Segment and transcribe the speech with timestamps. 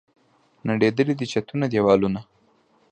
[0.67, 2.21] نړېدلي دي چتونه، دیوالونه